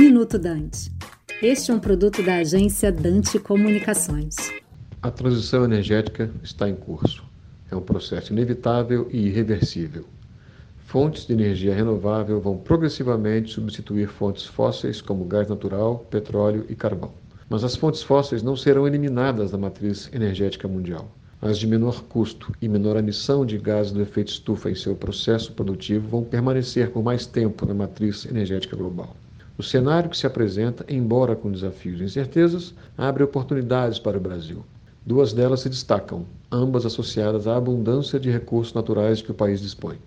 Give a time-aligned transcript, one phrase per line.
[0.00, 0.90] Minuto Dante.
[1.42, 4.34] Este é um produto da agência Dante Comunicações.
[5.02, 7.22] A transição energética está em curso.
[7.70, 10.06] É um processo inevitável e irreversível.
[10.86, 17.12] Fontes de energia renovável vão progressivamente substituir fontes fósseis como gás natural, petróleo e carvão.
[17.50, 21.14] Mas as fontes fósseis não serão eliminadas da matriz energética mundial.
[21.42, 25.52] As de menor custo e menor emissão de gases do efeito estufa em seu processo
[25.52, 29.14] produtivo vão permanecer por mais tempo na matriz energética global.
[29.60, 34.64] O cenário que se apresenta, embora com desafios e incertezas, abre oportunidades para o Brasil.
[35.04, 39.98] Duas delas se destacam, ambas associadas à abundância de recursos naturais que o país dispõe.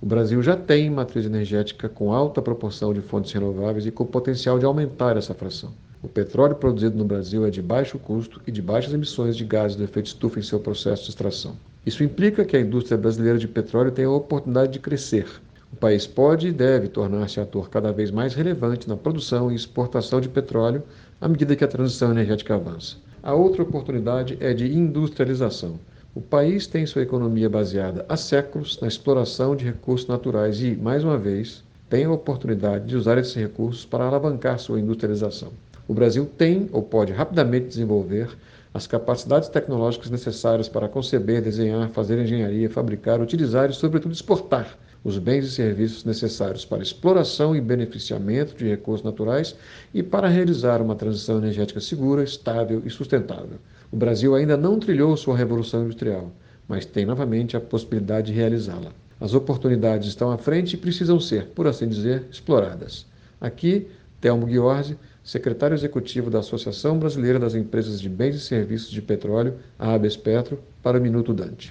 [0.00, 4.58] O Brasil já tem matriz energética com alta proporção de fontes renováveis e com potencial
[4.58, 5.74] de aumentar essa fração.
[6.02, 9.76] O petróleo produzido no Brasil é de baixo custo e de baixas emissões de gases
[9.76, 11.54] do efeito estufa em seu processo de extração.
[11.84, 15.26] Isso implica que a indústria brasileira de petróleo tem a oportunidade de crescer.
[15.76, 20.22] O país pode e deve tornar-se ator cada vez mais relevante na produção e exportação
[20.22, 20.82] de petróleo
[21.20, 22.96] à medida que a transição energética avança.
[23.22, 25.78] A outra oportunidade é de industrialização.
[26.14, 31.04] O país tem sua economia baseada há séculos na exploração de recursos naturais e, mais
[31.04, 35.50] uma vez, tem a oportunidade de usar esses recursos para alavancar sua industrialização.
[35.86, 38.30] O Brasil tem ou pode rapidamente desenvolver
[38.72, 45.18] as capacidades tecnológicas necessárias para conceber, desenhar, fazer engenharia, fabricar, utilizar e, sobretudo, exportar os
[45.18, 49.54] bens e serviços necessários para exploração e beneficiamento de recursos naturais
[49.94, 53.58] e para realizar uma transição energética segura, estável e sustentável.
[53.92, 56.32] O Brasil ainda não trilhou sua revolução industrial,
[56.66, 58.90] mas tem novamente a possibilidade de realizá-la.
[59.20, 63.06] As oportunidades estão à frente e precisam ser, por assim dizer, exploradas.
[63.40, 63.86] Aqui,
[64.20, 69.54] Telmo Ghiorzi, secretário executivo da Associação Brasileira das Empresas de Bens e Serviços de Petróleo,
[69.78, 71.70] a Abes Petro, para o Minuto Dante.